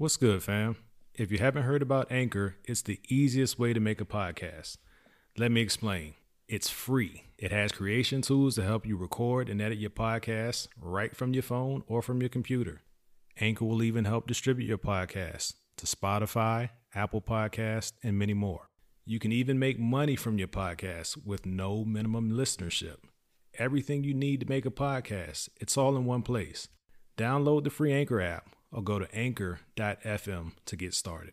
[0.00, 0.76] What's good, fam?
[1.14, 4.78] If you haven't heard about Anchor, it's the easiest way to make a podcast.
[5.36, 6.14] Let me explain.
[6.48, 7.24] It's free.
[7.36, 11.42] It has creation tools to help you record and edit your podcast right from your
[11.42, 12.80] phone or from your computer.
[13.38, 18.70] Anchor will even help distribute your podcast to Spotify, Apple Podcasts, and many more.
[19.04, 23.00] You can even make money from your podcast with no minimum listenership.
[23.58, 26.68] Everything you need to make a podcast, it's all in one place.
[27.18, 31.32] Download the free Anchor app or go to anchor.fm to get started.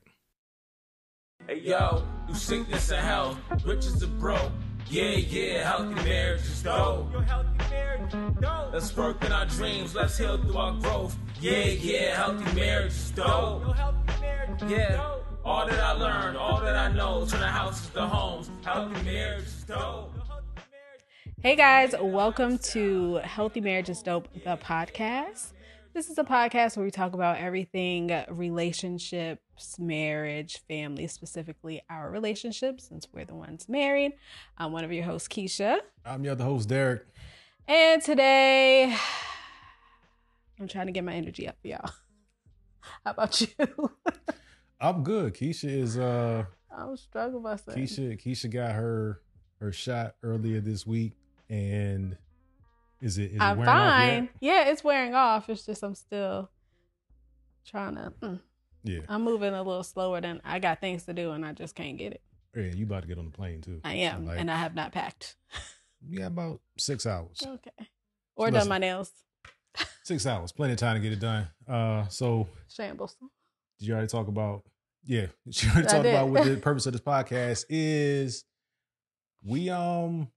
[1.48, 4.52] Hey yo, you sickness and health, riches and broke.
[4.90, 7.12] Yeah, yeah, healthy marriage is dope.
[7.12, 8.12] Your healthy marriage,
[8.42, 8.74] dope.
[8.74, 11.16] Let's work in our dreams, let's heal through our growth.
[11.40, 13.64] Yeah, yeah, healthy marriage is dope.
[13.66, 15.26] Your healthy marriage, Yeah, dope.
[15.46, 18.50] all that I learned, all that I know, turn the houses to the homes.
[18.64, 20.16] Healthy marriage is dope.
[20.16, 21.36] Your healthy marriage.
[21.44, 25.52] Hey guys, welcome to Healthy Marriage is Dope, the podcast.
[25.98, 32.88] This is a podcast where we talk about everything relationships, marriage, family, specifically our relationships,
[32.88, 34.12] since we're the ones married.
[34.60, 35.80] I'm one of your hosts, Keisha.
[36.06, 37.08] I'm your other host, Derek.
[37.68, 38.96] And today,
[40.60, 41.90] I'm trying to get my energy up, y'all.
[43.04, 43.48] How about you?
[44.80, 45.34] I'm good.
[45.34, 47.76] Keisha is uh I'm struggling myself.
[47.76, 49.24] Keisha Keisha got her
[49.60, 51.14] her shot earlier this week
[51.50, 52.18] and
[53.02, 54.10] is it is it I'm wearing off yet?
[54.16, 54.30] fine.
[54.40, 55.50] Yeah, it's wearing off.
[55.50, 56.50] It's just I'm still
[57.66, 58.14] trying to.
[58.22, 58.40] mm.
[58.84, 59.00] Yeah.
[59.10, 61.98] I'm moving a little slower than I got things to do, and I just can't
[61.98, 62.22] get it.
[62.56, 63.82] Yeah, you about to get on the plane too.
[63.84, 65.36] I am, Like, and I have not packed.
[66.18, 67.42] got about six hours.
[67.46, 67.72] Okay.
[68.36, 68.60] Or Listen.
[68.62, 69.12] done my nails.
[70.04, 70.52] Six hours.
[70.52, 71.48] Plenty of time to get it done.
[71.68, 73.16] Uh so Shambles.
[73.80, 74.64] did you already talk about
[75.04, 76.14] yeah, she already I talked did.
[76.16, 78.44] about what the purpose of this podcast is.
[79.44, 80.30] We um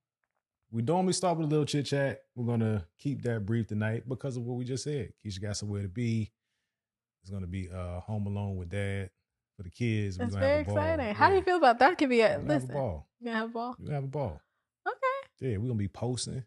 [0.70, 2.22] we normally start with a little chit chat.
[2.34, 5.12] We're gonna keep that brief tonight because of what we just said.
[5.24, 6.30] Keisha got somewhere to be.
[7.22, 9.10] It's gonna be uh home alone with dad
[9.56, 10.16] for the kids.
[10.16, 10.76] That's very have a ball.
[10.78, 11.14] exciting.
[11.14, 11.98] How do you feel about that?
[11.98, 13.08] Could be a We're have a ball.
[13.18, 13.76] You gonna have a ball?
[13.82, 14.40] Gonna have a ball.
[14.86, 15.50] Okay.
[15.50, 16.44] Yeah, we're gonna be posting.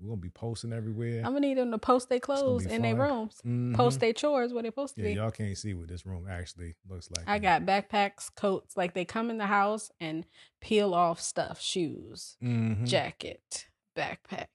[0.00, 1.18] We're gonna be posting everywhere.
[1.18, 3.36] I'm gonna need them to post their clothes in their rooms.
[3.44, 3.74] Mhm.
[3.74, 5.14] Post their chores where they're supposed to Yeah, be.
[5.14, 7.28] y'all can't see what this room actually looks like.
[7.28, 10.24] I got backpacks, coats, like they come in the house and
[10.60, 12.86] peel off stuff, shoes, Mhm.
[12.86, 14.46] jacket, backpack,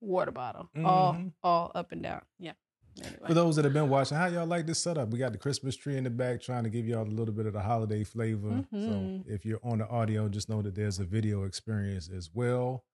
[0.00, 1.32] water bottle, all Mhm.
[1.42, 2.22] all up and down.
[2.38, 2.52] Yeah.
[3.02, 3.28] Anyway.
[3.28, 5.08] For those that have been watching, how y'all like this setup?
[5.10, 7.46] We got the Christmas tree in the back, trying to give y'all a little bit
[7.46, 8.66] of the holiday flavor.
[8.72, 9.26] So Mhm.
[9.26, 12.84] if you're on the audio, just know that there's a video experience as well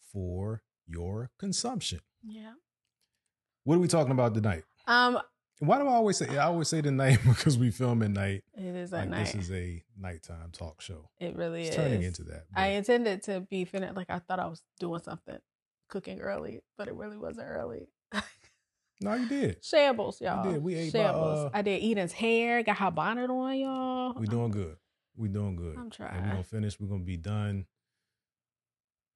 [0.00, 2.00] for your consumption.
[2.22, 2.52] yeah.
[3.64, 4.64] What are we talking about tonight?
[4.86, 5.18] Um,
[5.60, 8.44] Why do I always say I always say tonight because we film at night?
[8.54, 9.24] it is Like at night.
[9.32, 11.08] this is a nighttime talk show.
[11.18, 11.76] it really It's is.
[11.76, 12.44] turning into that.
[12.54, 13.94] I intended to be finished.
[13.96, 15.38] Like I thought I was doing something,
[15.88, 17.88] cooking early, but it really wasn't early.
[19.00, 19.64] no, you did.
[19.64, 20.52] Shambles, y'all.
[20.52, 20.62] did.
[20.62, 22.62] We ate by, uh, I did Eden's hair.
[22.62, 24.12] Got her bonnet on, y'all.
[24.18, 24.76] We doing good.
[25.16, 25.76] We doing good.
[25.76, 26.22] I'm And trying.
[26.22, 26.78] we're gonna finish.
[26.78, 27.64] We're gonna be done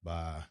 [0.03, 0.43] by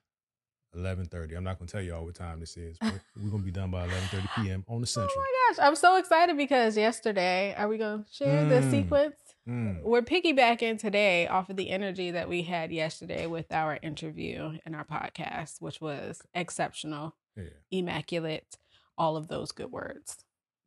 [0.74, 1.34] eleven thirty.
[1.34, 3.70] I'm not gonna tell you all what time this is, but we're gonna be done
[3.70, 4.64] by eleven thirty p.m.
[4.68, 5.12] on the Central.
[5.16, 8.70] Oh my gosh, I'm so excited because yesterday, are we going to share the Mm.
[8.70, 9.16] sequence?
[9.48, 9.82] Mm.
[9.82, 14.76] We're piggybacking today off of the energy that we had yesterday with our interview and
[14.76, 18.58] our podcast, which was exceptional, Yeah, immaculate,
[18.98, 20.18] all of those good words.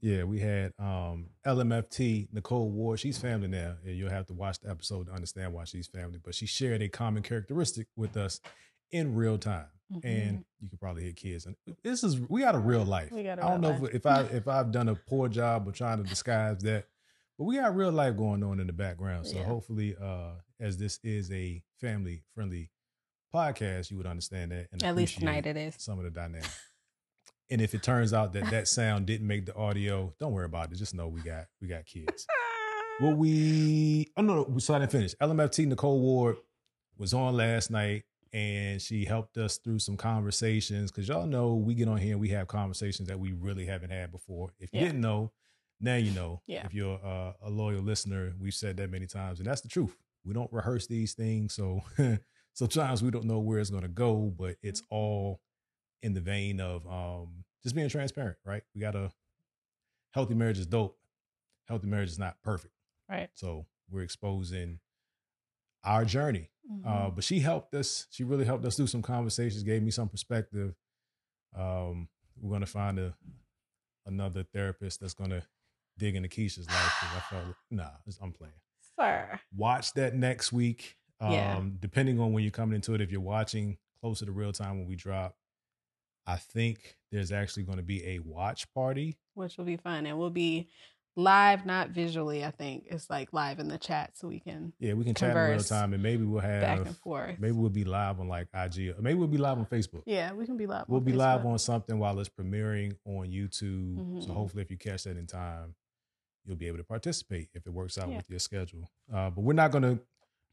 [0.02, 0.24] yeah.
[0.24, 3.00] We had um, LMFT Nicole Ward.
[3.00, 6.18] She's family now, and you'll have to watch the episode to understand why she's family.
[6.24, 8.40] But she shared a common characteristic with us
[8.92, 9.68] in real time.
[10.04, 11.46] And you could probably hear kids.
[11.46, 13.08] And this is we got a real life.
[13.08, 13.16] Mm-hmm.
[13.16, 13.90] We got a I don't real know life.
[13.90, 16.86] if, if I if I've done a poor job of trying to disguise that,
[17.38, 19.28] but we got real life going on in the background.
[19.28, 19.44] So Yeah.
[19.46, 22.70] hopefully, uh, as this is a family friendly
[23.34, 24.68] podcast, you would understand that.
[24.72, 25.76] And At least tonight it is.
[25.78, 26.60] some of the dynamics.
[27.50, 30.72] and if it turns out that that sound didn't make the audio, don't worry about
[30.72, 30.76] it.
[30.78, 32.26] Just know we got we got kids.
[33.00, 35.16] well, we oh no, no so I didn't finish.
[35.22, 36.38] LMFT Nicole Ward
[36.98, 38.04] was on last night
[38.34, 42.22] and she helped us through some conversations because y'all know we get on here and
[42.22, 44.52] we have conversations that we really haven't had before.
[44.60, 44.88] If you Yeah.
[44.88, 45.32] didn't know,
[45.80, 46.42] now you know.
[46.48, 46.66] Yeah.
[46.66, 49.96] If you're uh, a loyal listener, we've said that many times, and that's the truth.
[50.24, 51.82] We don't rehearse these things, so
[52.54, 54.68] sometimes we don't know where it's going to go, but Mm-hmm.
[54.68, 55.42] it's all
[56.04, 58.64] in the vein of um, just being transparent, right?
[58.76, 59.12] We got a
[60.12, 60.98] healthy marriage is dope.
[61.68, 62.74] Healthy marriage is not perfect.
[63.10, 63.30] Right.
[63.34, 64.80] So we're exposing
[65.84, 66.50] our journey.
[66.86, 67.16] Uh, Mhm.
[67.16, 68.08] but she helped us.
[68.12, 70.74] She really helped us through some conversations, gave me some perspective.
[71.54, 72.08] Um,
[72.40, 73.16] we're gonna find a
[74.06, 75.44] another therapist that's gonna
[75.98, 77.92] dig into Keisha's life I felt nah,
[78.22, 78.54] I'm playing.
[78.98, 79.40] Sir.
[79.56, 80.98] Watch that next week.
[81.20, 81.66] Um, Yeah.
[81.80, 84.88] depending on when you're coming into it, if you're watching closer to real time when
[84.88, 85.38] we drop,
[86.26, 89.18] I think there's actually going to be a watch party.
[89.34, 90.70] which will be fun and we'll be
[91.16, 92.44] live, not visually.
[92.46, 95.36] I think it's like live in the chat, so we can Yeah, we can chat
[95.36, 97.38] in real time, and maybe we'll have back and forth.
[97.40, 100.04] maybe we'll be live on like IG, or maybe we'll be live on Facebook.
[100.06, 100.86] Yeah, we can be live.
[100.88, 104.22] We'll be live on something while it's premiering on YouTube.
[104.24, 104.34] So Mhm.
[104.34, 105.76] hopefully, if you catch that in time,
[106.46, 108.18] you'll be able to participate if it works out Yeah.
[108.18, 108.90] with your schedule.
[109.14, 110.00] Uh, but we're not going to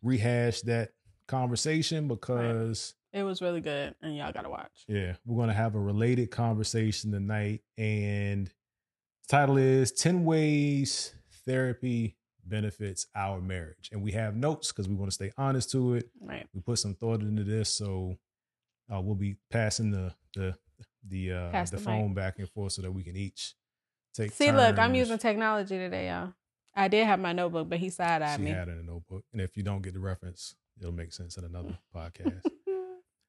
[0.02, 0.90] rehash that
[1.28, 4.84] conversation because It was really good, and y'all gotta watch.
[4.87, 8.52] yeah, we're going to have a related conversation tonight, and
[9.28, 11.12] title is 10 Ways
[11.46, 13.90] Therapy Benefits Our Marriage.
[13.92, 16.08] And we have notes because we want to stay honest to it.
[16.20, 16.46] Right.
[16.54, 18.16] We put some thought into this, so
[18.92, 20.54] uh, we'll be passing the the
[21.06, 23.54] the uh, Pass the, the phone back and forth so that we can each
[24.14, 24.32] take.
[24.32, 26.32] See, look, I'm using technology today, y'all.
[26.75, 28.50] I did have my notebook, but he side eyed She me.
[28.50, 31.36] had it in a notebook, and if you don't get the reference, it'll make sense
[31.36, 32.42] in another podcast.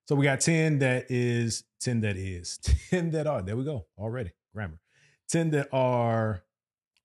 [0.08, 2.58] So we got 10 that is 10 that is
[2.90, 4.80] 10 that are there we go already grammar
[5.30, 6.44] 10 that are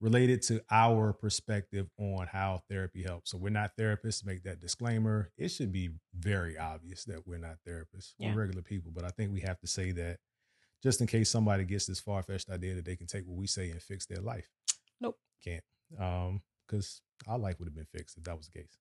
[0.00, 3.31] related to our perspective on how therapy helps.
[3.31, 5.31] So we're not therapists, make that disclaimer.
[5.38, 8.12] It should be very obvious that we're not therapists.
[8.19, 8.35] Yeah.
[8.35, 10.19] We're regular people, but I think we have to say that
[10.82, 13.71] just in case somebody gets this far-fetched idea that they can take what we say
[13.71, 14.50] and fix their life.
[15.00, 15.17] Nope.
[15.43, 15.65] Can't.
[15.99, 18.79] Um, because our life would have been fixed if that was the case.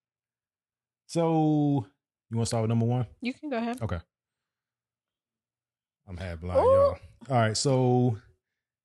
[1.05, 1.85] So
[2.29, 3.05] you want to start with number one?
[3.21, 3.81] you can go ahead.
[3.81, 3.99] Okay.
[6.07, 6.63] I'm half blind, Ooh.
[6.63, 6.97] y'all.
[7.29, 7.55] All right.
[7.55, 8.17] So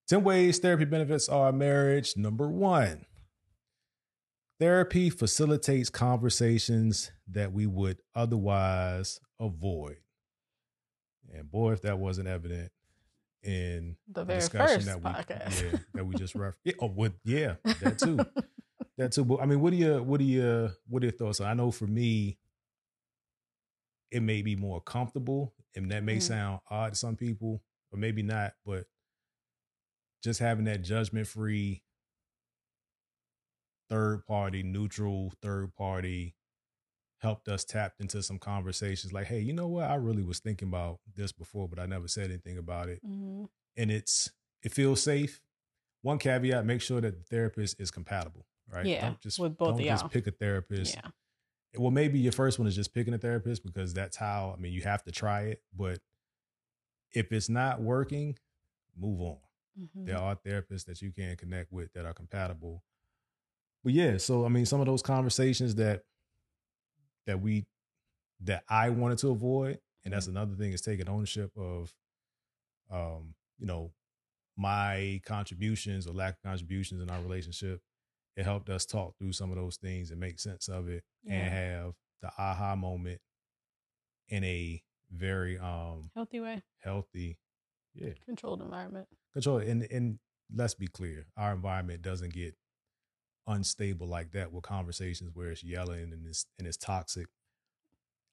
[0.08, 2.16] 10 ways therapy benefits our marriage.
[2.16, 3.04] Number one,
[4.58, 9.98] therapy facilitates conversations that we would otherwise avoid.
[11.32, 12.72] And boy, if that wasn't evident
[13.42, 15.72] in The the very discussion first that we podcast.
[15.72, 16.58] yeah, that we just referenced.
[16.64, 18.18] Yeah, oh, what, yeah, that too.
[18.96, 19.24] that too.
[19.24, 21.40] But I mean, what do you what do you what are your thoughts?
[21.42, 22.38] I know for me,
[24.10, 26.22] it may be more comfortable, and that may Mhm.
[26.22, 27.62] sound odd to some people,
[27.92, 28.86] or maybe not, but
[30.22, 31.82] just having that judgment free
[33.88, 36.34] third party, neutral third party
[37.20, 39.90] helped us tap into some conversations like, hey, you know what?
[39.90, 43.48] I really was thinking about this before, but I never said anything about it Mhm.
[43.76, 44.30] and it's
[44.62, 45.40] it feels safe.
[46.02, 48.86] One caveat: make sure that the therapist is compatible, right?
[48.86, 50.10] Yeah, don't just with both don't of just y'all.
[50.10, 50.94] pick a therapist.
[50.94, 51.10] Yeah.
[51.76, 54.52] Well, maybe your first one is just picking a therapist because that's how.
[54.56, 56.00] I mean, you have to try it, but
[57.12, 58.36] if it's not working,
[58.96, 59.38] move on.
[59.78, 60.06] Mhm.
[60.06, 62.82] There are therapists that you can connect with that are compatible.
[63.84, 66.02] But yeah, so I mean, some of those conversations that
[67.26, 67.66] that we
[68.40, 71.94] that I wanted to avoid, and that's another thing is taking ownership of,
[72.90, 73.92] um, you know,
[74.56, 77.80] my contributions or lack of contributions in our relationship.
[78.36, 81.34] It helped us talk through some of those things and make sense of it, Yeah.
[81.34, 83.20] and have the aha moment
[84.28, 87.38] in a very um Healthy way, healthy,
[88.00, 89.06] yeah, controlled environment.
[89.32, 89.58] control.
[89.58, 90.18] And and
[90.54, 92.54] let's be clear, our environment doesn't get
[93.46, 97.26] unstable like that with conversations where it's yelling and it's and it's toxic.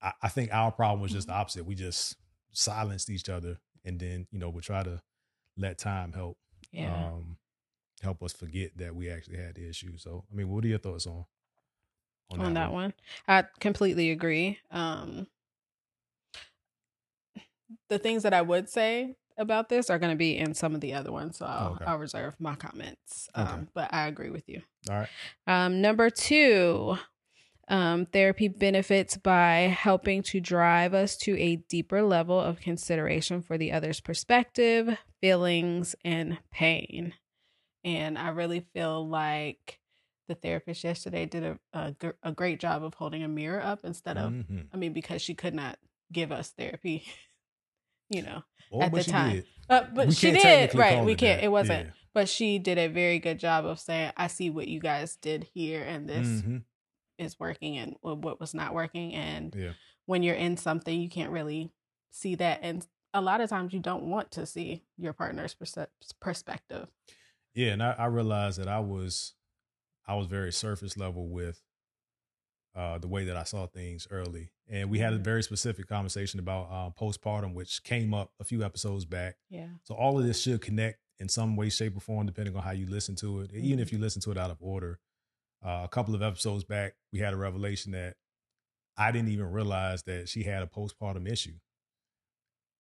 [0.02, 1.66] I, I think our problem was just the opposite.
[1.66, 2.16] We just
[2.52, 5.02] silenced each other and then, you know, we try to
[5.58, 6.38] let time help
[6.72, 7.08] Yeah.
[7.08, 7.38] um
[8.02, 9.98] help us forget that we actually had the issue.
[9.98, 11.26] So I mean, what are your thoughts on
[12.38, 12.94] on that one.
[13.28, 14.60] I completely agree.
[14.72, 15.28] Um,
[17.90, 20.82] the things that I would say about this are going to be in some of
[20.82, 21.86] the other ones, so I'll, okay.
[21.86, 23.30] I'll reserve my comments.
[23.38, 23.50] Okay.
[23.50, 24.62] Um, but I agree with you.
[24.90, 25.10] All right.
[25.48, 26.98] Um, number two,
[27.68, 33.58] um, therapy benefits by helping to drive us to a deeper level of consideration for
[33.58, 37.14] the other's perspective, feelings, and pain.
[37.84, 39.80] And I really feel like
[40.28, 43.82] the therapist yesterday did a, a, gr- a great job of holding a mirror up
[43.84, 44.68] instead of, Mhm.
[44.74, 45.78] I mean, because she could not
[46.12, 47.06] give us therapy,
[48.10, 48.44] you know.
[48.72, 49.44] Oh, at the time.
[49.70, 51.04] Uh, but We she did, right?
[51.04, 51.40] We can't.
[51.40, 51.46] that.
[51.46, 51.92] It wasn't Yeah.
[52.14, 55.44] but she did a very good job of saying, "I see what you guys did
[55.54, 56.64] here, and this Mhm.
[57.18, 59.74] is working, and what was not working." And Yeah.
[60.06, 61.72] when you're in something, you can't really
[62.12, 65.88] see that, and a lot of times you don't want to see your partner's perse-
[66.20, 66.88] perspective.
[67.54, 69.34] Yeah, and I, I realized that I was
[70.08, 71.62] I was very surface level with
[72.76, 75.24] uh, the way that I saw things early, and we had a Mhm.
[75.24, 79.38] very specific conversation about uh, postpartum, which came up a few episodes back.
[79.50, 82.62] Yeah, So all of this should connect in some way, shape, or form, depending on
[82.64, 83.54] how you listen to it.
[83.54, 85.00] Even if you listen to it out of order.
[85.64, 88.18] Uh, a couple of episodes back, we had a revelation that
[88.98, 91.56] I didn't even realize that she had a postpartum issue.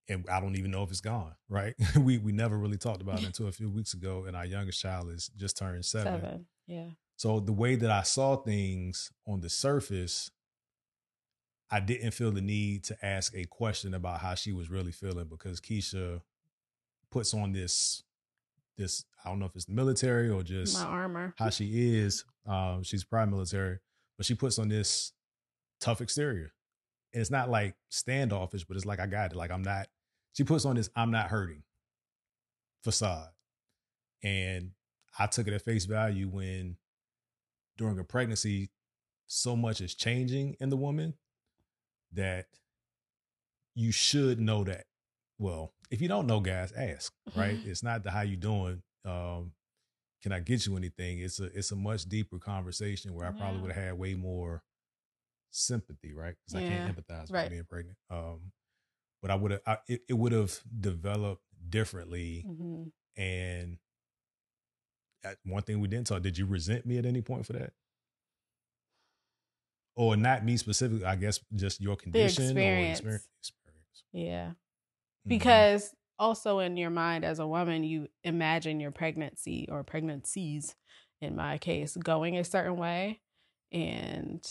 [0.07, 1.73] And I don't even know if it's gone, right?
[1.99, 4.79] we we never really talked about it until a few weeks ago, and our youngest
[4.79, 6.21] child is just turned seven.
[6.21, 6.45] seven.
[6.67, 10.29] Yeah, So the way that I saw things on the surface,
[11.71, 15.25] I didn't feel the need to ask a question about how she was really feeling
[15.25, 16.21] because Keisha
[17.11, 18.03] puts on this
[18.77, 21.33] this I don't know if it's military or just My armor.
[21.37, 22.25] how she is.
[22.45, 23.79] Um, she's prime military,
[24.17, 25.13] but she puts on this
[25.79, 26.51] tough exterior.
[27.13, 29.37] And it's not like standoffish, but it's like I got it.
[29.37, 29.87] Like I'm not.
[30.33, 31.63] She puts on this I'm not hurting
[32.83, 33.29] facade,
[34.21, 34.71] and
[35.17, 36.75] I took it at face value when
[37.77, 38.69] during a pregnancy,
[39.27, 41.15] so much is changing in the woman
[42.13, 42.47] that
[43.73, 44.85] you should know that.
[45.37, 47.13] Well, if you don't know, guys, ask.
[47.35, 47.59] Right?
[47.65, 48.81] it's not the how you doing.
[49.03, 49.51] Um,
[50.23, 51.19] can I get you anything?
[51.19, 54.63] It's a it's a much deeper conversation where I probably would have had way more
[55.51, 56.35] sympathy, right?
[56.45, 57.43] Because I can't empathize right.
[57.43, 57.97] with being pregnant.
[58.09, 58.51] Um,
[59.21, 62.45] but I would have I, it, it would have developed differently.
[62.47, 62.83] hmm
[63.17, 63.77] And
[65.25, 66.21] that one thing we didn't talk.
[66.21, 67.73] Did you resent me at any point for that?
[69.95, 71.05] Or not me specifically?
[71.05, 72.99] I guess just your condition experience.
[72.99, 73.27] or experience.
[73.41, 74.03] experience.
[74.11, 74.49] Yeah.
[74.49, 74.53] Mhm.
[75.27, 80.75] Because also in your mind as a woman, you imagine your pregnancy or pregnancies,
[81.21, 83.21] in my case, going a certain way.
[83.71, 84.45] And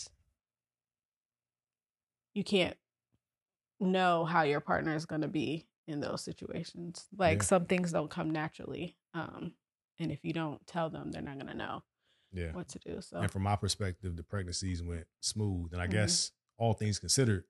[2.33, 2.77] you can't
[3.79, 7.07] know how your partner is going to be in those situations.
[7.15, 7.43] Like Yeah.
[7.43, 8.97] some things don't come naturally.
[9.13, 9.53] Um,
[9.99, 11.83] and if you don't tell them, they're not going to know
[12.31, 12.51] yeah.
[12.51, 13.01] what to do.
[13.01, 15.73] So, And from my perspective, the pregnancies went smooth.
[15.73, 15.91] And I Mhm.
[15.91, 17.45] guess all things considered,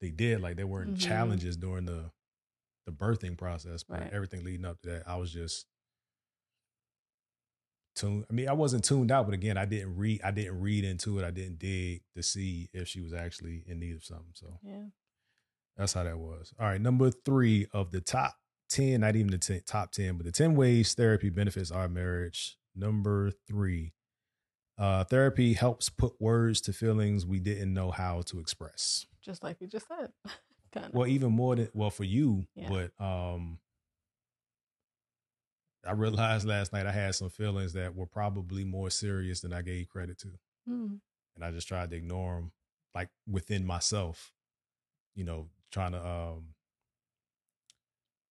[0.00, 0.40] they did.
[0.40, 1.00] Like there weren't Mhm.
[1.00, 2.12] challenges during the
[2.84, 4.12] the birthing process, but Right.
[4.12, 5.66] everything leading up to that, I was just
[7.96, 8.24] tuned.
[8.30, 10.22] I mean, I wasn't tuned out, but again, I didn't read.
[10.22, 11.24] I didn't read into it.
[11.24, 14.34] I didn't dig to see if she was actually in need of something.
[14.34, 14.84] So yeah.
[15.76, 16.54] that's how that was.
[16.60, 18.36] All right, number three of the top
[18.68, 22.56] ten, not even the 10, top ten, but the ten ways therapy benefits our marriage.
[22.74, 23.92] Number three,
[24.78, 29.06] uh, therapy helps put words to feelings we didn't know how to express.
[29.22, 30.12] Just like you just said.
[30.72, 30.94] kind of.
[30.94, 32.68] Well, even more than well for you, Yeah.
[32.68, 33.58] but um,
[35.86, 39.62] I realized last night I had some feelings that were probably more serious than I
[39.62, 40.28] gave credit to.
[40.68, 40.98] Mm.
[41.36, 42.52] and I just tried to ignore them,
[42.94, 44.32] like within myself.
[45.14, 46.48] You know, trying to um,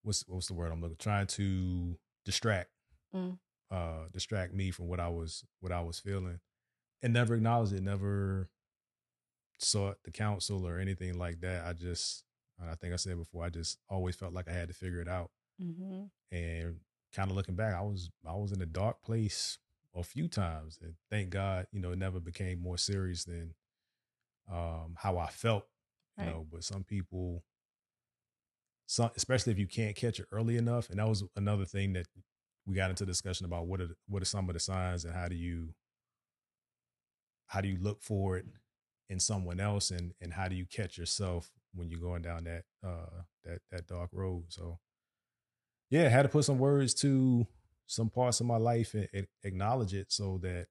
[0.06, 0.96] what's what's the word I'm looking?
[0.98, 2.70] Trying to distract,
[3.14, 3.38] Mm.
[3.70, 6.40] uh, distract me from what I was what I was feeling,
[7.02, 7.82] and never acknowledged it.
[7.82, 8.48] Never
[9.58, 11.64] sought the counsel or anything like that.
[11.66, 12.24] I just,
[12.62, 15.08] I think I said before, I just always felt like I had to figure it
[15.08, 15.30] out.
[15.58, 16.76] hmm And
[17.14, 19.58] kind of looking back, I was I was in a dark place
[19.94, 23.54] a few times, and thank God, you know, it never became more serious than
[24.50, 25.66] um, how I felt.
[26.18, 26.32] You Right.
[26.32, 27.44] know, but some people,
[28.86, 32.06] some especially if you can't catch it early enough, and that was another thing that
[32.66, 35.28] we got into discussion about what are what are some of the signs and how
[35.28, 35.74] do you
[37.46, 38.46] how do you look for it
[39.08, 42.64] in someone else and and how do you catch yourself when you're going down that
[42.84, 44.78] uh that that dark road so
[45.90, 47.46] yeah I had to put some words to
[47.86, 50.66] some parts of my life and, and acknowledge it so that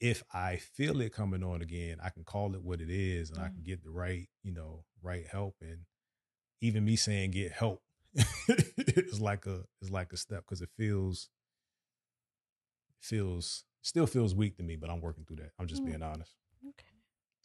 [0.00, 3.40] if i feel it coming on again i can call it what it is and
[3.40, 3.66] i can Mm.
[3.66, 5.78] get the right you know right help and
[6.60, 7.82] even me saying get help
[8.48, 11.28] is like a is like a step because it feels
[13.00, 15.86] feels still feels weak to me but i'm working through that i'm just Mm.
[15.86, 16.34] being honest
[16.68, 16.86] Okay.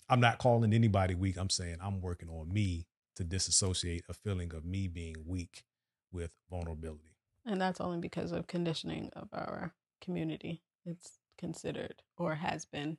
[0.10, 1.38] I'm not calling anybody weak.
[1.38, 5.64] I'm saying I'm working on me to disassociate a feeling of me being weak
[6.12, 7.16] with vulnerability.
[7.46, 10.62] And that's only because of conditioning of our community.
[10.86, 12.98] It's considered or has been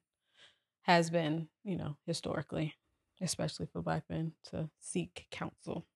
[0.82, 2.74] has been, you know, historically,
[3.20, 5.86] especially for black men to seek counsel.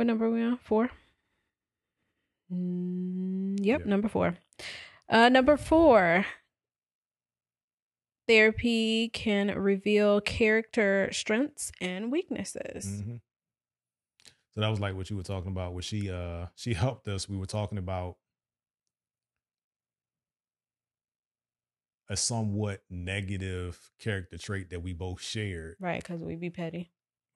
[0.00, 0.56] What number are we on?
[0.56, 0.88] Four?
[2.50, 3.86] Mm, yep, Yep.
[3.86, 4.34] number four.
[5.10, 6.24] Uh number four.
[8.26, 13.02] Therapy can reveal character strengths and weaknesses.
[13.02, 13.20] Mhm.
[14.52, 15.74] So that was like what you were talking about.
[15.74, 17.28] Where she uh she helped us.
[17.28, 18.16] We were talking about
[22.08, 25.76] a somewhat negative character trait that we both shared.
[25.78, 26.90] Right, because we'd be petty.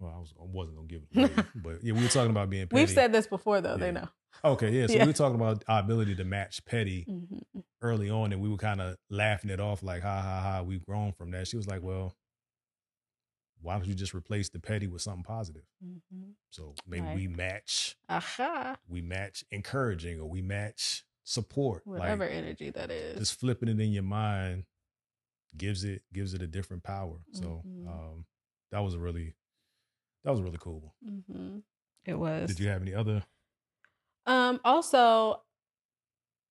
[0.04, 2.66] Well, I was I wasn't gonna give it but yeah, we were talking about being
[2.66, 2.82] petty.
[2.82, 4.08] We've said this before though, they know.
[4.44, 4.86] okay, yeah.
[4.86, 5.00] So Yeah.
[5.00, 8.56] we were talking about our ability to match petty hmm early on and we were
[8.56, 11.66] kind of laughing it off like ha ha ha we've grown from that she was
[11.66, 12.16] like well
[13.60, 17.96] why don't you just replace the petty with something positive hmm so maybe we match
[18.08, 18.76] Aha.
[18.88, 23.18] we match encouraging or we match support Whatever like energy that is.
[23.18, 24.64] just flipping it in your mind
[25.56, 27.86] gives it gives it a different power so Mhm.
[27.86, 28.24] um
[28.70, 29.34] that was a really
[30.24, 31.58] that was really cool hmm
[32.04, 32.48] It was.
[32.48, 33.22] did you have any other
[34.26, 34.58] Um.
[34.64, 35.42] Also,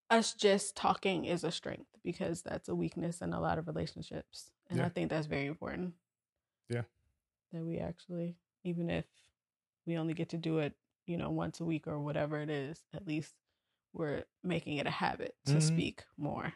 [0.09, 4.51] us just talking is a strength because that's a weakness in a lot of relationships,
[4.69, 5.93] and I think that's very important.
[6.69, 6.83] Yeah.
[7.51, 9.05] That we actually, even if
[9.85, 10.73] we only get to do it,
[11.07, 13.33] you know, once a week or whatever it is, at least
[13.93, 15.61] we're making it a habit to Mhm.
[15.61, 16.53] speak more.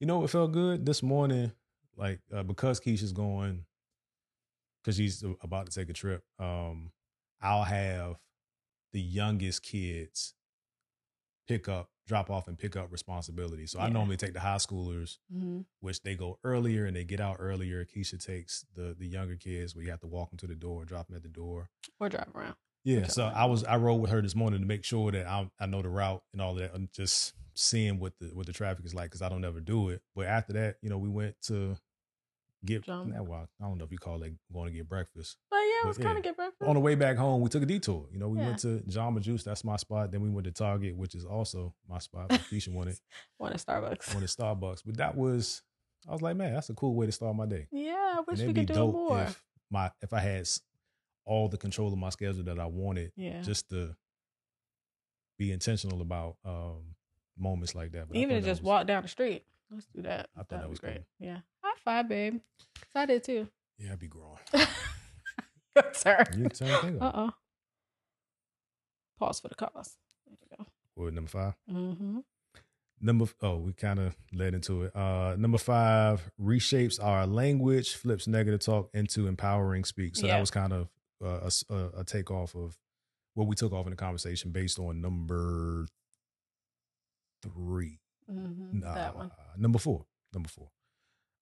[0.00, 1.52] You know it felt good this morning?
[1.96, 3.64] Like uh, because Keisha's going,
[4.84, 6.22] because she's about to take a trip.
[6.38, 6.92] Um,
[7.40, 8.16] I'll have
[8.92, 10.34] the youngest kids
[11.48, 13.66] pick up, drop off, and pick up responsibility.
[13.66, 15.60] So I normally take the high schoolers, Mm-hmm.
[15.80, 17.84] which they go earlier and they get out earlier.
[17.84, 20.84] Keisha takes the the younger kids, where you have to walk them to the door,
[20.84, 21.68] drop them at the door.
[22.00, 22.56] Or drive around.
[22.84, 25.50] Yeah, so I was I rode with her this morning to make sure that I
[25.58, 28.84] I know the route and all that, and just seeing what the what the traffic
[28.84, 30.02] is like because I don't ever do it.
[30.14, 31.76] But after that, you know, we went to
[32.64, 33.14] get Jamba.
[33.14, 35.36] nah, well, I don't know if you call it going to get breakfast.
[35.50, 36.68] But yeah, it was kind of get breakfast.
[36.68, 38.06] On the way back home, we took a detour.
[38.12, 38.46] You know, we Yeah.
[38.46, 39.44] went to Jamba Juice.
[39.44, 40.10] That's my spot.
[40.12, 42.30] Then we went to Target, which is also my spot.
[42.30, 42.96] Keisha wanted
[43.42, 44.14] at Starbucks.
[44.14, 45.62] wanted Starbucks, but that was
[46.08, 47.66] I was like, man, that's a cool way to start my day.
[47.72, 49.22] Yeah, I wish we could do dope more.
[49.22, 50.46] if my if I had
[51.24, 53.40] all the control of my schedule that I wanted yeah.
[53.40, 53.96] just to
[55.38, 56.94] be intentional about um
[57.36, 58.08] moments like that.
[58.08, 59.44] But Even to just was- walk down the street.
[59.74, 60.28] Let's do that.
[60.36, 60.94] I thought That'd that was great.
[60.94, 61.04] cool.
[61.18, 61.38] Yeah.
[61.62, 62.40] High five, babe.
[62.94, 63.48] I did too.
[63.78, 64.38] Yeah, I'd be growing.
[64.54, 66.24] Your turn.
[66.36, 67.28] You turn Uh on.
[67.28, 67.30] uh
[69.18, 69.96] Pause for the cause.
[70.26, 70.66] There you go.
[70.94, 71.54] What, number five?
[71.70, 72.18] Mm-hmm.
[73.00, 74.94] Number oh, we kind of led into it.
[74.96, 80.16] Uh number five reshapes our language, flips negative talk into empowering speak.
[80.16, 80.34] So Yeah.
[80.34, 80.88] that was kind of
[81.24, 82.78] uh, a a, a takeoff of
[83.34, 85.86] what we took off in the conversation based on number
[87.42, 87.98] three.
[88.30, 88.80] Mm-hmm.
[88.80, 89.30] Nah, that one.
[89.56, 90.06] Number four.
[90.32, 90.70] Number four.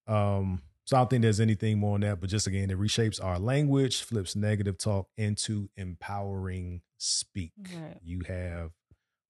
[0.07, 3.23] Um, so I don't think there's anything more on that, but just again, it reshapes
[3.23, 7.53] our language, flips negative talk into empowering speak.
[7.73, 7.97] Right.
[8.03, 8.71] You have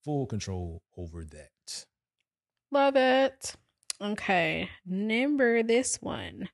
[0.04, 1.86] full control over that.
[2.72, 3.56] Love it.
[4.02, 4.70] Okay.
[4.86, 6.50] Number this one.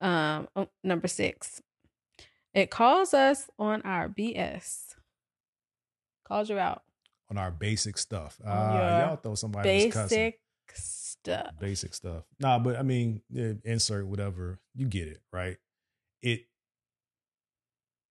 [0.00, 1.62] Um, oh, number six.
[2.52, 4.96] It calls us on our BS.
[6.26, 6.82] Calls you out.
[7.32, 8.38] On our basic stuff.
[8.44, 10.18] Uh, y'all throw somebody that's cussing.
[10.18, 10.40] Basic
[10.74, 11.52] stuff.
[11.58, 12.24] Basic stuff.
[12.38, 13.22] Nah, but I mean,
[13.64, 14.58] insert whatever.
[14.74, 15.56] You get it, right?
[16.20, 16.42] It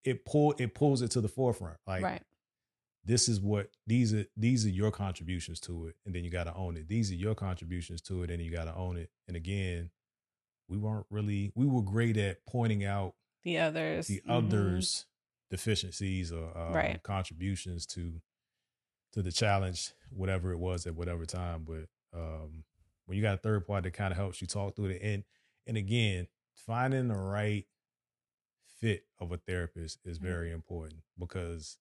[0.03, 1.77] it pull it pulls it to the forefront.
[1.85, 2.23] Like right.
[3.05, 6.45] this is what these are these are your contributions to it and then you got
[6.45, 9.11] to own it these are your contributions to it and you got to own it
[9.27, 9.91] and again
[10.67, 14.07] we weren't really we were great at pointing out The others.
[14.07, 14.31] the Mhm.
[14.47, 15.05] others
[15.51, 17.03] deficiencies or um, Right.
[17.03, 18.21] contributions to
[19.13, 22.63] to the challenge whatever it was at whatever time but um
[23.05, 25.23] when you got a third party that kind of helps you talk through it and
[25.67, 27.65] and again finding the right
[28.79, 30.23] fit of a therapist is Mhm.
[30.23, 31.77] very important because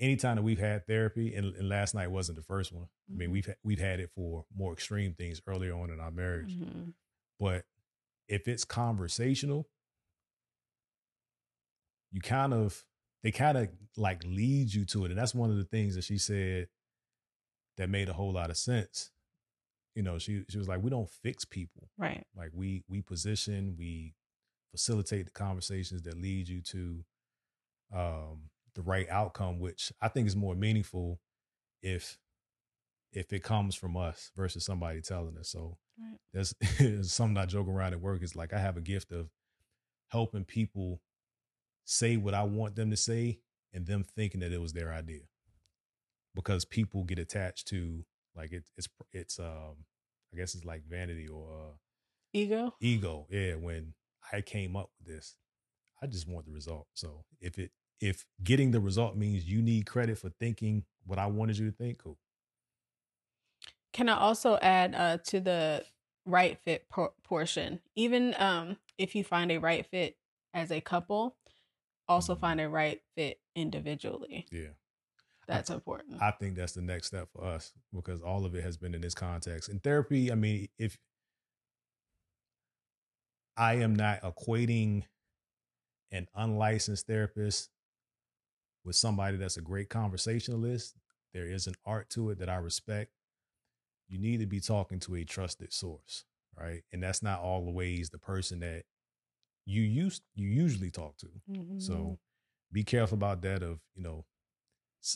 [0.00, 3.28] anytime that we've had therapy and, and last night wasn't the first one i mean
[3.28, 3.32] Mhm.
[3.32, 6.94] we've ha- we've had it for more extreme things earlier on in our marriage Mhm.
[7.38, 7.64] but
[8.28, 9.68] if it's conversational,
[12.10, 12.84] you kind of
[13.22, 15.10] they kind of like lead you to it.
[15.10, 16.68] And that's one of the things that she said
[17.76, 19.10] that made a whole lot of sense.
[19.94, 21.88] You know, she she was like, we don't fix people.
[21.98, 22.24] Right.
[22.36, 24.14] Like we we position, we
[24.70, 27.04] facilitate the conversations that lead you to
[27.94, 31.20] um the right outcome, which I think is more meaningful
[31.82, 32.18] if
[33.12, 35.48] if it comes from us versus somebody telling us.
[35.48, 36.18] So Right.
[36.32, 36.54] there's
[37.12, 38.22] something I joke around at work.
[38.22, 39.30] It's like I have a gift of
[40.10, 41.00] helping people
[41.88, 43.38] say what I want them to say
[43.72, 45.22] and them thinking that it was their idea.
[46.34, 48.04] Because people get attached to
[48.36, 49.84] like it, it's it's um
[50.32, 51.72] I guess it's like vanity or uh,
[52.34, 52.74] Ego.
[52.80, 53.26] ego.
[53.30, 53.94] Yeah, when
[54.30, 55.36] I came up with this,
[56.02, 56.86] I just want the result.
[56.92, 57.70] So if it
[58.00, 61.76] if getting the result means you need credit for thinking what I wanted you to
[61.76, 62.18] think, cool.
[63.94, 65.84] Can I also add uh, to the
[66.26, 67.80] right fit por- portion?
[67.96, 70.16] Even um, if you find a right fit
[70.52, 71.34] as a couple,
[72.08, 74.46] also find a right fit individually.
[74.50, 74.68] Yeah.
[75.46, 76.20] That's important.
[76.20, 79.00] I think that's the next step for us because all of it has been in
[79.00, 79.70] this context.
[79.70, 80.98] In therapy, I mean, if
[83.56, 85.04] I am not equating
[86.12, 87.70] an unlicensed therapist
[88.84, 90.94] with somebody that's a great conversationalist,
[91.32, 93.12] there is an art to it that I respect.
[94.08, 96.24] You need to be talking to a trusted source,
[96.58, 96.82] right?
[96.92, 98.84] And that's not always the person that
[99.68, 101.28] you used you usually talk to.
[101.50, 101.80] Mhm.
[101.82, 102.18] So
[102.72, 104.24] be careful about that of, you know,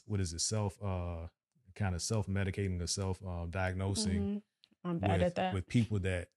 [0.07, 1.29] what is it, self uh
[1.75, 4.43] kind of self medicating or self um, diagnosing Mhm.
[4.85, 5.55] I'm bad with, at that.
[5.55, 6.29] with people that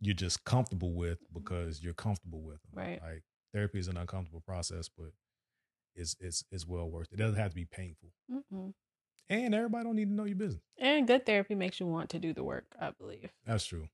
[0.00, 2.72] you're just comfortable with because you're comfortable with them.
[2.74, 3.00] Right.
[3.00, 3.22] Like
[3.54, 5.12] therapy is an uncomfortable process, but
[5.94, 7.14] it's it's it's well worth it.
[7.14, 8.12] It doesn't have to be painful.
[8.30, 8.74] Mhm.
[9.30, 10.62] And everybody don't need to know your business.
[10.76, 13.32] And good therapy makes you want to do the work, I believe.
[13.46, 13.88] That's true.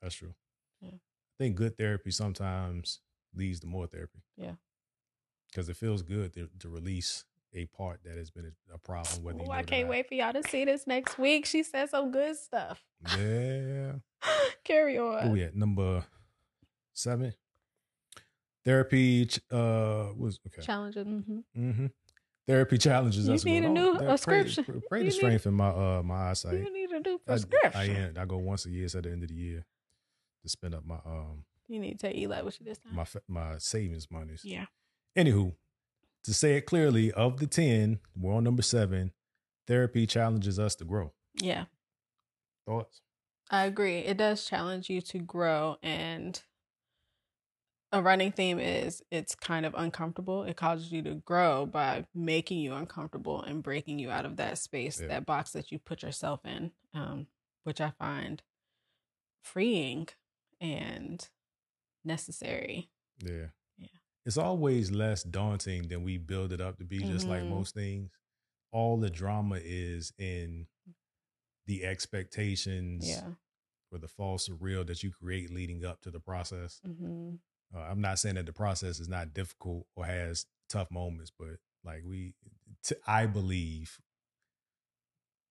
[0.00, 0.34] That's true.
[0.80, 0.96] Yeah.
[1.42, 3.00] I think good therapy sometimes
[3.34, 4.20] leads to more therapy.
[4.36, 4.52] Yeah.
[5.50, 9.24] Because it feels good to, to release a part that has been a, a problem.
[9.24, 11.44] Whether you Oh, know I can't wait for y'all to see this next week.
[11.46, 12.80] She said some good stuff.
[13.18, 13.94] Yeah.
[14.64, 15.30] Carry on.
[15.30, 16.04] Oh yeah, number
[16.92, 17.34] seven.
[18.64, 19.28] Therapy.
[19.50, 20.62] Uh, was okay.
[20.62, 21.42] Challenging.
[21.54, 21.86] hmm Mm-hmm.
[22.46, 24.44] Therapy challenges You need a new- that- a pray-.
[24.88, 26.54] Pray, to need- strengthen my uh my eyesight.
[26.60, 27.72] You need a new I, prescription.
[27.74, 28.14] I am.
[28.16, 28.84] I go once a year.
[28.84, 29.66] It's at the end of the year
[30.42, 32.94] to spend up my um You need to tell Eli what you this time.
[32.94, 34.42] my my savings monies.
[34.44, 34.66] yeah.
[35.16, 35.54] Anywho,
[36.24, 39.12] to say it clearly, of the ten, we're on number seven.
[39.66, 41.12] Therapy challenges us to grow.
[41.34, 41.66] Yeah.
[42.66, 43.00] Thoughts?
[43.50, 43.98] I agree.
[43.98, 46.40] It does challenge you to grow and
[47.94, 50.44] a running theme is it's kind of uncomfortable.
[50.44, 54.56] It causes you to grow by making you uncomfortable and breaking you out of that
[54.56, 55.08] space, Yeah.
[55.08, 57.26] that box that you put yourself in, um,
[57.64, 58.42] which I find
[59.42, 60.08] freeing
[60.62, 61.28] and
[62.04, 62.88] necessary.
[63.18, 63.48] Yeah.
[63.76, 63.88] Yeah.
[64.24, 67.50] It's always less daunting than we build it up to be, just like Mhm.
[67.50, 68.10] most things.
[68.70, 70.68] All the drama is in
[71.66, 73.34] the expectations Yeah.
[73.90, 76.80] or the false or real that you create leading up to the process.
[76.84, 77.36] hmm
[77.74, 81.58] Uh, I'm not saying that the process is not difficult or has tough moments, but
[81.82, 82.34] like we,
[82.82, 83.98] t- I believe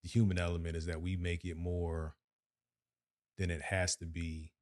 [0.03, 2.15] the human element is that we make it more
[3.37, 4.53] than it has to be.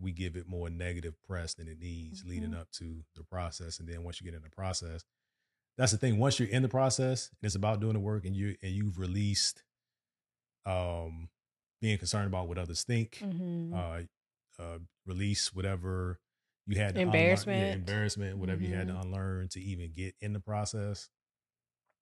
[0.00, 2.60] We give it more negative press than it needs leading Mhm.
[2.60, 3.80] up to the process.
[3.80, 5.04] And then once you get in the process,
[5.76, 6.18] that's the thing.
[6.18, 8.98] Once you're in the process, and it's about doing the work and you and you've
[8.98, 9.62] released
[10.66, 11.28] um
[11.80, 14.02] being concerned about what others think, hmm uh,
[14.58, 16.18] uh, release whatever
[16.66, 17.58] you had to unlearn- Embarrassment.
[17.60, 19.02] yeah, embarrassment, whatever you had to Mhm.
[19.02, 21.08] unlearn to even get in the process.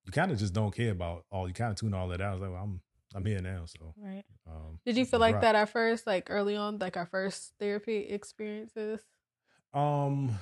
[0.05, 1.47] You kind of just don't care about all.
[1.47, 2.33] You kind of tune all that out.
[2.35, 2.81] It's like, well, I'm
[3.15, 3.93] I'm here now, so.
[3.97, 4.23] Right.
[4.45, 5.41] Um, Did you feel like rock.
[5.43, 9.01] that at first, like early on, like our first therapy experiences?
[9.73, 10.37] Um,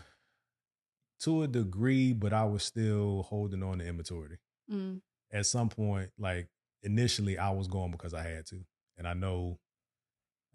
[1.22, 4.38] to a degree, but I was still holding on to immaturity.
[4.72, 5.02] Mm.
[5.32, 6.48] At some point, like
[6.84, 8.64] initially, I was going because I had to,
[8.98, 9.60] and I know.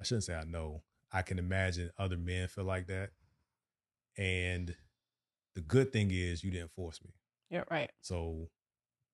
[0.01, 0.83] I shouldn't say I know.
[1.13, 3.11] I can imagine other men feel like that,
[4.17, 4.75] and
[5.55, 7.11] the good thing is you didn't force me.
[7.51, 7.91] Yeah, right.
[8.01, 8.49] So,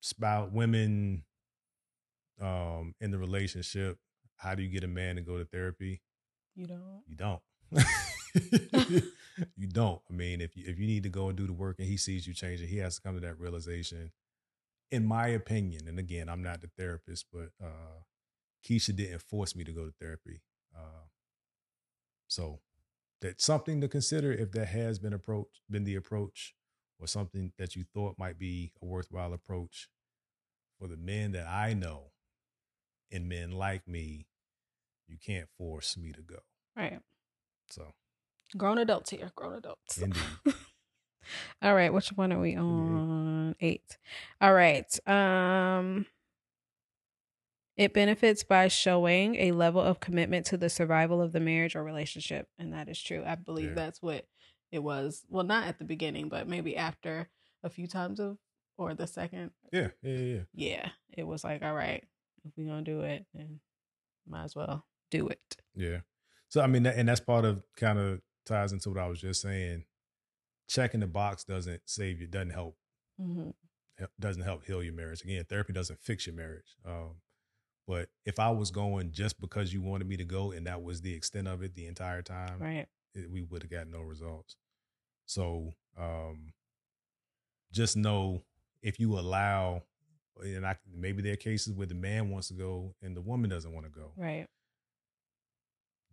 [0.01, 1.25] spout women,
[2.41, 3.99] um, in the relationship,
[4.37, 6.03] how do you get a man to go to therapy?
[6.55, 7.03] You don't.
[7.07, 7.43] You don't.
[9.57, 10.01] you don't.
[10.11, 11.97] I mean, if you if you need to go and do the work and he
[11.97, 14.13] sees you changing, he has to come to that realization.
[14.91, 18.03] In my opinion, and again, I'm not the therapist, but uh
[18.65, 20.43] Keisha didn't force me to go to therapy.
[20.77, 21.07] Uh
[22.29, 22.61] so
[23.21, 26.55] that's something to consider if that has been approach been the approach
[26.99, 29.89] or something that you thought might be a worthwhile approach
[30.79, 32.11] for the men that I know
[33.13, 34.27] and men like me,
[35.07, 36.39] you can't force me to go.
[36.77, 37.01] Right.
[37.71, 37.93] So
[38.57, 39.33] Grown adults here.
[39.35, 39.99] Grown adults.
[39.99, 40.23] indeed.
[41.63, 41.93] All right.
[41.93, 43.57] Which one are we on?
[43.61, 43.99] Eight.
[44.41, 45.09] All right.
[45.09, 46.07] Um
[47.77, 51.85] it benefits by showing a level of commitment to the survival of the marriage or
[51.85, 52.49] relationship.
[52.59, 53.23] And that is true.
[53.27, 53.75] I believe Yeah.
[53.75, 54.27] that's what
[54.73, 55.25] it was.
[55.29, 57.29] Well, not at the beginning, but maybe after
[57.63, 58.39] a few times of
[58.79, 59.51] or the second.
[59.73, 60.41] Yeah, yeah, yeah.
[60.55, 60.89] Yeah.
[61.17, 62.05] It was like, all right,
[62.47, 63.61] if we're gonna do it, then
[64.27, 65.57] might as well do it.
[65.75, 65.99] Yeah.
[66.49, 69.41] So I mean, and that's part of kind of ties into what I was just
[69.43, 69.85] saying.
[70.69, 72.77] Checking the box doesn't save you, doesn't help,
[73.21, 73.51] hmm
[74.21, 75.23] doesn't help heal your marriage.
[75.23, 76.77] Again, therapy doesn't fix your marriage.
[76.85, 77.23] Um,
[77.87, 81.01] but if I was going just because you wanted me to go, and that was
[81.01, 82.87] the extent of it the entire time, Right.
[83.15, 84.57] it, we would have got no results.
[85.25, 86.53] So um,
[87.73, 88.43] just know
[88.83, 89.83] if you allow,
[90.43, 93.49] and I maybe there are cases where the man wants to go and the woman
[93.51, 94.13] doesn't want to go.
[94.17, 94.47] Right.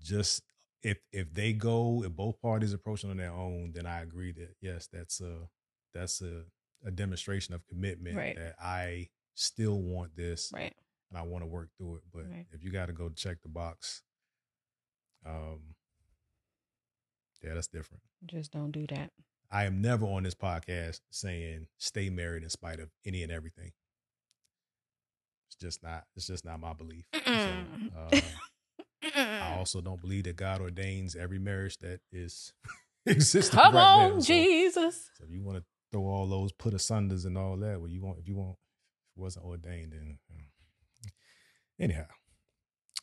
[0.02, 0.44] just
[0.82, 4.32] if if they go if both parties approach it on their own then i agree
[4.34, 5.48] that yes that's a
[5.94, 6.44] that's a,
[6.86, 8.36] a demonstration of commitment Right.
[8.36, 10.74] that i still want this Right.
[11.10, 12.46] and i want to work through it but Right.
[12.52, 14.02] if you got to go check the box
[15.26, 15.76] um
[17.42, 19.12] yeah that's different Just don't do that.
[19.52, 23.72] i am never on this podcast saying stay married in spite of any and everything
[25.54, 27.32] it's just not it's just not my belief so,
[27.98, 28.20] uh,
[29.16, 32.54] I also don't believe that God ordains every marriage that is
[33.06, 33.60] existing.
[33.60, 34.20] Come right on, now.
[34.20, 35.10] So- Jesus.
[35.18, 38.02] So, if you want to throw all those put asunders and all that, well, you
[38.02, 41.10] want if you want if it wasn't ordained, then uh,
[41.80, 42.06] anyhow.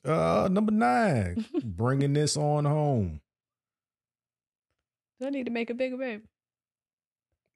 [0.02, 3.20] Uh, number nine, bringing this on home.
[5.20, 6.22] Do I need to make a bigger baby?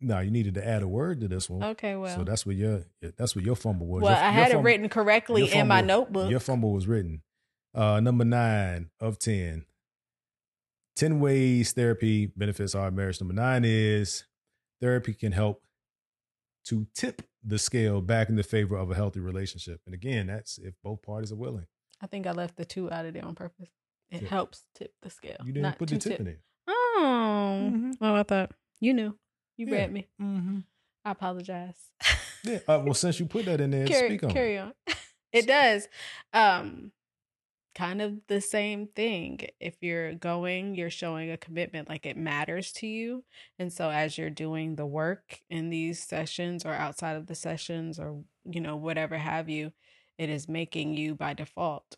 [0.04, 1.62] No, you needed to add a word to this one.
[1.64, 2.14] Okay, well.
[2.14, 2.84] so that's what your
[3.16, 4.02] that's what your fumble was.
[4.02, 6.30] well, Your- I had it written correctly your in my notebook.
[6.30, 7.22] Your fumble was written.
[7.74, 9.64] Uh, number nine of 10.
[10.96, 13.20] 10 ways therapy benefits our marriage.
[13.20, 14.24] Number nine is
[14.80, 15.62] therapy can help
[16.66, 19.80] to tip the scale back in the favor of a healthy relationship.
[19.86, 21.66] And again, that's if both parties are willing.
[22.00, 23.68] I think I left the two out of there on purpose.
[24.10, 24.28] It Yeah.
[24.28, 25.38] helps tip the scale.
[25.44, 26.40] You didn't put the too tip in it.
[26.68, 27.92] Oh, Mhm.
[28.00, 29.18] oh, I thought you knew.
[29.56, 29.72] You Yeah.
[29.72, 30.06] read me.
[30.20, 30.58] Mm-hmm.
[31.04, 31.90] I apologize.
[32.42, 32.58] Yeah.
[32.68, 34.30] Uh, well, since you put that in there, carry speak on.
[34.30, 34.32] it.
[34.34, 34.72] carry on.
[35.32, 35.88] it does.
[36.32, 36.92] Um,
[37.74, 39.40] kind of the same thing.
[39.60, 43.24] If you're going, you're showing a commitment, like it matters to you.
[43.58, 47.98] And so as you're doing the work in these sessions or outside of the sessions
[47.98, 49.72] or you know whatever have you,
[50.18, 51.96] it is making you by default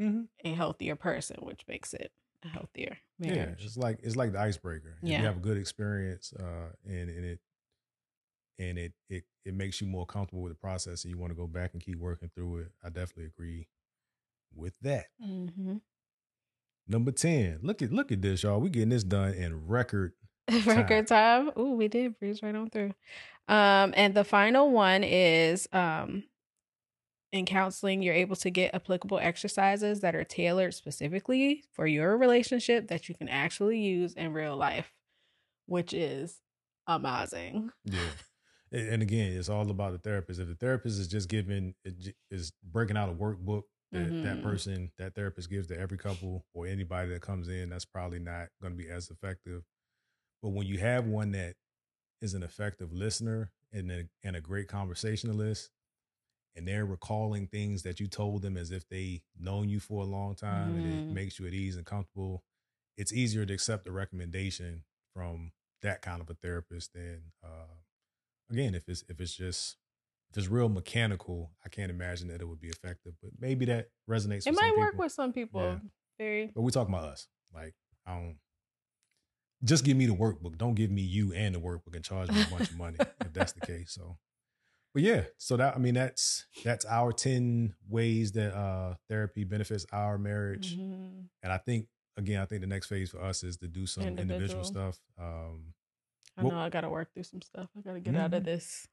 [0.00, 0.28] Mhm.
[0.44, 2.12] a healthier person, which makes it
[2.44, 4.96] a healthier Yeah, it's like it's like the icebreaker.
[5.02, 5.20] If Yeah.
[5.20, 7.40] you have a good experience, uh, and and it
[8.58, 11.36] and it it it makes you more comfortable with the process, and you want to
[11.36, 12.72] go back and keep working through it.
[12.82, 13.68] I definitely agree
[14.54, 15.06] with that.
[15.20, 15.76] hmm
[16.88, 17.60] Number ten.
[17.62, 18.60] Look at look at this, y'all.
[18.60, 20.12] We getting this done in record.
[20.66, 21.50] record time.
[21.58, 22.92] Ooh, we did breeze right on through.
[23.48, 26.24] Um, and the final one is um
[27.32, 32.88] in counseling, you're able to get applicable exercises that are tailored specifically for your relationship
[32.88, 34.92] that you can actually use in real life,
[35.66, 36.40] which is
[36.86, 37.70] amazing.
[37.84, 37.98] Yeah.
[38.74, 40.40] And again, it's all about the therapist.
[40.40, 41.74] If the therapist is just giving
[42.30, 44.42] is breaking out a workbook that that Mhm.
[44.42, 48.48] person that therapist gives to every couple or anybody that comes in, that's probably not
[48.62, 49.62] going to be as effective.
[50.42, 51.56] But when you have one that
[52.22, 55.68] is an effective listener and a, and a great conversationalist,
[56.54, 60.06] and they're recalling things that you told them as if they known you for a
[60.06, 61.10] long time, and it Mhm.
[61.12, 62.44] makes you at ease and comfortable,
[62.96, 64.84] it's easier to accept a recommendation
[65.14, 67.66] from that kind of a therapist than uh,
[68.50, 69.76] again if it's if it's just
[70.30, 71.52] if it's real mechanical.
[71.64, 74.46] I can't imagine that it would be effective, but maybe that resonates.
[74.46, 75.04] It might work people.
[75.04, 75.60] with some people.
[75.62, 75.78] Yeah.
[76.18, 77.28] Very But we're talking about us.
[77.52, 77.74] Like,
[78.06, 78.38] I don't
[79.64, 80.58] just give me the workbook.
[80.58, 83.32] Don't give me you and the workbook and charge me a bunch of money if
[83.32, 83.92] that's the case.
[83.92, 84.18] So
[84.94, 89.86] but yeah, so that I mean that's that's our 10 ways that uh therapy benefits
[89.92, 90.74] our marriage.
[90.76, 91.28] Mhm.
[91.42, 94.04] And I think again, I think the next phase for us is to do some
[94.04, 94.64] individual, Individual.
[94.64, 94.98] stuff.
[95.18, 95.74] Um
[96.36, 97.68] I know I gotta work through some stuff.
[97.76, 98.46] I gotta get out of Mhm.
[98.46, 98.86] this.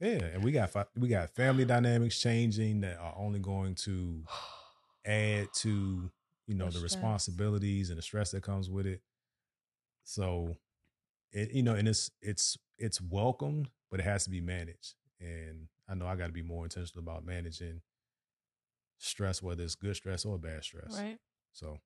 [0.00, 4.24] yeah, and we got we got family dynamics changing that are only going to
[5.06, 6.10] add to
[6.46, 9.02] you know The the, responsibilities and the stress that comes with it
[10.04, 10.56] so
[11.32, 15.68] it you know and it's it's it's welcomed but it has to be managed and
[15.88, 17.80] i know i got to be more intentional about managing
[18.98, 21.18] stress whether it's good stress or bad stress Right.
[21.52, 21.78] so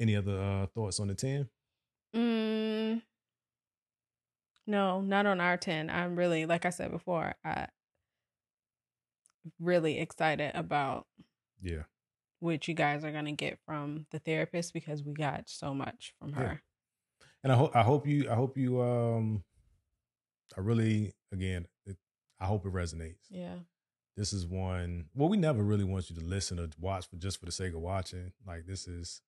[0.00, 1.48] any other uh thoughts on the 10
[2.14, 3.02] Mm,
[4.66, 5.90] no, not on our 10.
[5.90, 7.66] I'm really, like I said before, I
[9.60, 11.06] really excited about
[11.60, 11.82] yeah
[12.40, 16.32] what you guys are gonna get from the therapist because we got so much from
[16.32, 16.36] Yeah.
[16.40, 16.62] her.
[17.42, 19.42] and i hope i hope you i hope you um
[20.56, 21.96] i really again it,
[22.40, 23.26] i hope it resonates.
[23.30, 23.56] Yeah.
[24.16, 27.38] this is one well we never really want you to listen or watch for just
[27.40, 28.32] for the sake of watching.
[28.46, 29.20] Like this is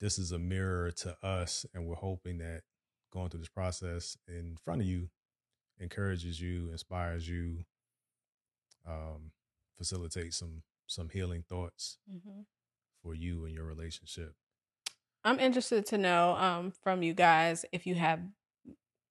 [0.00, 2.62] this is a mirror to us and we're hoping that
[3.12, 5.10] going through this process in front of you
[5.78, 7.64] encourages you inspires you
[8.88, 9.32] um
[9.76, 12.40] facilitates some some healing thoughts hmm
[13.02, 14.34] for you and your relationship.
[15.24, 18.20] I'm interested to know um, from you guys if you have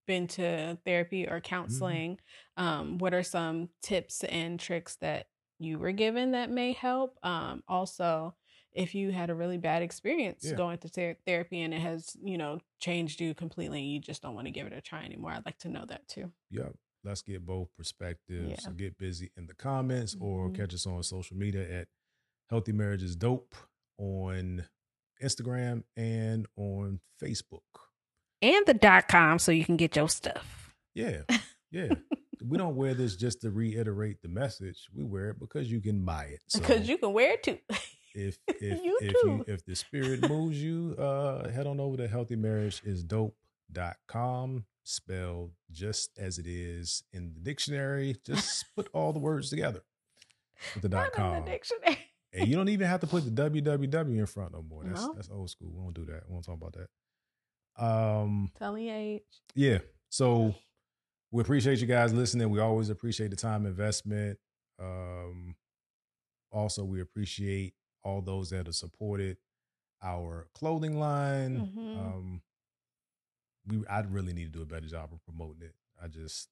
[0.10, 2.20] been to therapy or counseling.
[2.58, 5.28] Um, what are some tips and tricks that
[5.60, 7.16] you were given that may help?
[7.22, 8.34] Um, also,
[8.74, 10.56] if you had a really bad experience Yeah.
[10.56, 14.24] going to ther- therapy and it has, you know, changed you completely and you just
[14.24, 16.32] don't want to give it a try anymore, I'd like to know that too.
[16.50, 16.76] Yep.
[17.04, 18.50] Let's get both perspectives.
[18.50, 18.60] Yeah.
[18.60, 20.56] So get busy in the comments or Mhm.
[20.56, 21.88] catch us on social media at
[22.50, 23.54] Healthy Marriages Dope
[24.00, 24.66] on
[25.22, 27.89] Instagram and on Facebook.
[28.42, 30.74] And the dot com so you can get your stuff.
[30.96, 31.22] Yeah.
[31.72, 31.90] Yeah.
[32.44, 34.88] we don't wear this just to reiterate the message.
[34.96, 36.42] We wear it because you can buy it.
[36.48, 37.58] So Because you can wear it too.
[38.16, 42.08] if if You if you if the spirit moves you, uh head on over to
[42.08, 48.16] healthymarriageisdope.com, spelled just as it is in the dictionary.
[48.26, 49.82] Just put all the words together
[50.74, 51.46] with the dot Not in com.
[51.46, 51.98] the dictionary.
[52.34, 54.84] And you don't even have to put the www in front no more.
[54.86, 55.14] That's No.
[55.14, 55.72] that's old school.
[55.74, 56.24] We don't do that.
[56.28, 56.88] We won't talk about that.
[57.78, 59.22] Um Telling your age.
[59.56, 59.80] yeah.
[60.10, 60.56] So
[61.32, 62.50] we appreciate you guys listening.
[62.50, 64.40] We always appreciate the time investment.
[64.80, 65.56] Um,
[66.52, 69.38] also, we appreciate all those that have supported
[70.02, 71.72] our clothing line.
[71.76, 71.98] Mhm.
[72.00, 72.42] Um,
[73.68, 75.76] we I really need to do a better job of promoting it.
[76.02, 76.50] I just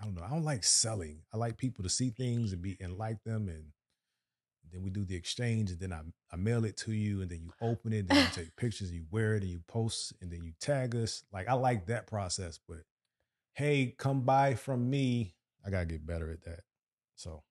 [0.00, 0.22] I don't know.
[0.22, 1.22] I don't like selling.
[1.32, 3.72] I like people to see things and be and like them and
[4.72, 6.00] then we do the exchange and then I,
[6.32, 8.98] I mail it to you and then you open it, then you take pictures, and
[8.98, 11.24] you wear it and you post and then you tag us.
[11.32, 12.78] Like I like that process, but
[13.54, 15.34] hey, come buy from me.
[15.66, 16.60] I gotta get better at that.
[17.16, 17.42] So,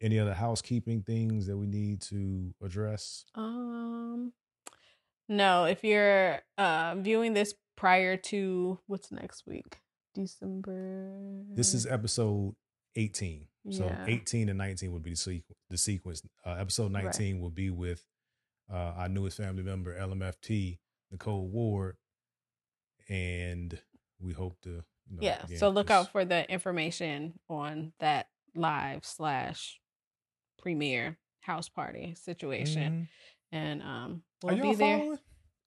[0.00, 3.24] any other housekeeping things that we need to address?
[3.34, 4.32] Um,
[5.28, 5.64] no.
[5.64, 9.78] If you're uh, viewing this prior to what's next week,
[10.14, 11.44] December.
[11.54, 12.54] This is episode
[12.96, 13.46] 18.
[13.70, 14.04] So Yeah.
[14.06, 16.22] 18 and 19 would be the, sequ- the sequence.
[16.44, 18.04] Uh, episode 19 will be with
[18.72, 20.78] uh, our newest family member, LMFT,
[21.10, 21.96] Nicole Ward.
[23.08, 23.78] And
[24.20, 24.70] we hope to,
[25.08, 25.42] you know, yeah.
[25.44, 29.80] again, So look out for the information on that live slash
[30.58, 33.08] premiere house party situation, Mhm.
[33.52, 34.98] and um, Are we'll be there.
[34.98, 35.18] following?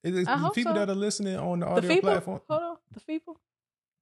[0.03, 0.79] Is it the people so.
[0.79, 2.09] that are listening on the The audio people.
[2.11, 2.41] platform?
[2.49, 2.77] Hold on.
[2.91, 3.39] The people.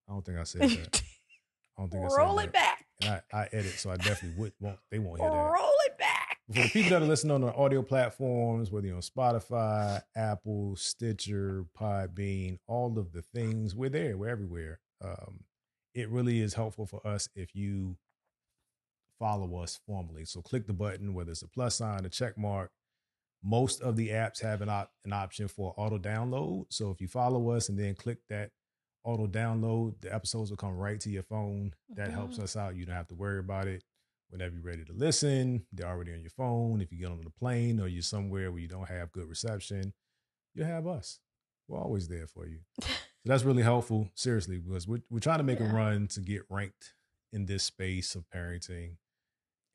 [0.08, 0.68] I don't think I said that.
[1.78, 2.22] I don't think I said that.
[2.24, 2.46] Roll that.
[2.48, 2.79] it back.
[3.02, 4.80] And I, I edit, so I definitely would won't.
[4.92, 5.36] They won't hear that.
[5.36, 6.38] Roll it back.
[6.52, 10.76] For the people that are listening on the audio platforms, whether you're on Spotify, Apple,
[10.76, 14.18] Stitcher, Podbean, all of the things, we're there.
[14.18, 14.80] We're everywhere.
[15.02, 15.42] Um,
[15.94, 17.98] it really is helpful for us if you
[19.18, 20.26] follow us formally.
[20.26, 22.72] So click the button, whether it's a plus sign, a check mark.
[23.44, 26.66] Most of the apps have an, op- an option for auto download.
[26.70, 28.52] So if you follow us and then click that
[29.10, 31.74] auto download, the episodes will come right to your phone.
[31.96, 32.44] That helps Mhm.
[32.44, 32.76] us out.
[32.76, 33.84] You don't have to worry about it
[34.30, 35.66] whenever you're ready to listen.
[35.72, 36.82] They're already on your phone.
[36.82, 39.94] If you get on the plane or you're somewhere where you don't have good reception,
[40.54, 41.20] you'll have us.
[41.68, 42.60] We're always there for you.
[43.26, 45.70] So that's really helpful, seriously, because we're, we're trying to make Yeah.
[45.70, 46.94] a run to get ranked
[47.34, 48.96] in this space of parenting.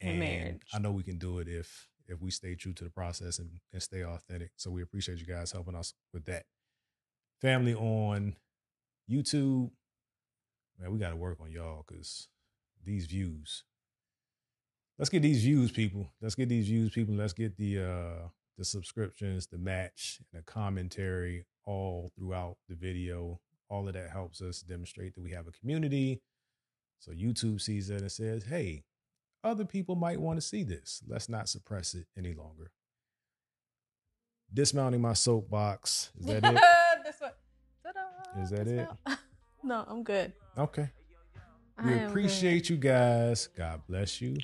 [0.01, 0.63] And And marriage.
[0.73, 3.61] I know we can do it if if we stay true to the process and,
[3.73, 4.53] and stay authentic.
[4.57, 6.47] So we appreciate you guys helping us with that.
[7.43, 8.37] Family on
[9.11, 9.71] YouTube,
[10.79, 12.29] man, we got to work on y'all because
[12.85, 13.65] these views.
[14.99, 16.13] Let's get these views, people.
[16.21, 17.15] Let's get these views, people.
[17.15, 23.41] Let's get the uh the subscriptions, the match, and the commentary all throughout the video.
[23.69, 26.21] All of that helps us demonstrate that we have a community.
[27.01, 28.85] So YouTube sees that and says, hey,
[29.43, 31.03] other people might want to see this.
[31.07, 32.71] Let's not suppress it any longer.
[34.53, 36.13] Dismounting my soapbox.
[36.19, 37.35] Is that it?
[38.37, 38.65] this one.
[38.65, 39.19] Ta-da, Is that it?
[39.63, 40.33] no, I'm good.
[40.59, 40.91] Okay.
[41.85, 43.49] We appreciate you guys.
[43.57, 44.37] God bless you.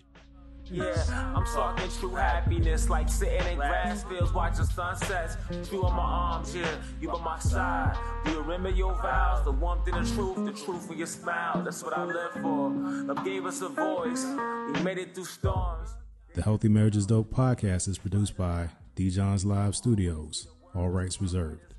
[0.73, 5.37] Yeah, I'm talking true happiness, like sitting in grass fields watching sunsets.
[5.73, 7.97] You on my arms, yeah, you by my side.
[8.25, 9.45] Do you remember your vows?
[9.45, 11.63] The warmth and the truth, the truth in your smile.
[11.65, 12.71] That's what I live for.
[12.71, 14.25] Love gave us a voice.
[14.73, 15.97] We made it through storms.
[16.35, 19.11] The Healthy Marriages Dope podcast is produced by D.
[19.11, 20.47] John's Live Studios.
[20.77, 21.70] All rights reserved.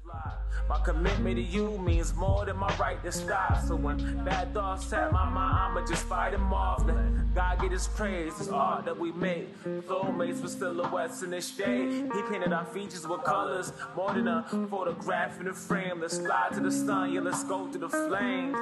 [0.69, 3.59] My commitment to you means more than my right to stop.
[3.67, 6.85] So when bad thoughts tap my mind, I'ma just fight them off.
[6.85, 9.61] Let God get his praise, this art that we make.
[9.63, 12.09] Soulmates with silhouettes in the shade.
[12.13, 15.99] He painted our features with colors, more than a photograph in a frame.
[15.99, 18.57] Let's slide to the sun, yeah, let's go through the flames.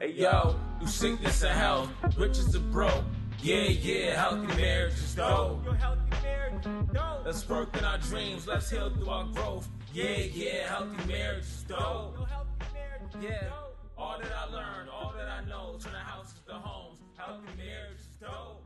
[0.00, 3.04] Hey yo, you sickness and health, riches and broke.
[3.42, 5.62] Yeah, yeah, healthy marriage is dope.
[5.64, 7.26] Your healthy marriage is dope.
[7.26, 9.68] Let's work in our dreams, let's heal through our growth.
[9.94, 12.16] Yeah, yeah, healthy marriage is dope.
[12.18, 13.48] Your healthy marriage Yeah,
[13.96, 16.98] all that I learned, all that I know, turn the houses to the homes.
[17.16, 18.63] Healthy marriage is dope.